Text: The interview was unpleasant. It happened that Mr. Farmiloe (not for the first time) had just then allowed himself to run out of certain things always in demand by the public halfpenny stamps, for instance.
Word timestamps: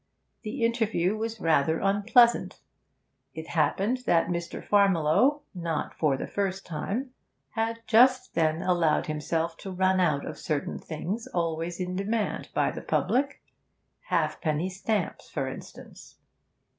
The 0.41 0.65
interview 0.65 1.15
was 1.15 1.39
unpleasant. 1.39 2.59
It 3.35 3.49
happened 3.49 3.97
that 4.07 4.29
Mr. 4.29 4.67
Farmiloe 4.67 5.41
(not 5.53 5.93
for 5.93 6.17
the 6.17 6.25
first 6.25 6.65
time) 6.65 7.11
had 7.51 7.83
just 7.85 8.33
then 8.33 8.63
allowed 8.63 9.05
himself 9.05 9.57
to 9.57 9.69
run 9.69 9.99
out 9.99 10.25
of 10.25 10.39
certain 10.39 10.79
things 10.79 11.27
always 11.27 11.79
in 11.79 11.95
demand 11.95 12.49
by 12.51 12.71
the 12.71 12.81
public 12.81 13.43
halfpenny 14.07 14.69
stamps, 14.71 15.29
for 15.29 15.47
instance. 15.47 16.17